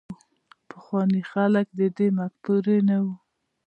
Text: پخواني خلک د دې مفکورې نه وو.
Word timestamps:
پخواني 0.69 1.21
خلک 1.31 1.65
د 1.79 1.81
دې 1.97 2.07
مفکورې 2.17 2.77
نه 2.89 2.97
وو. 3.03 3.13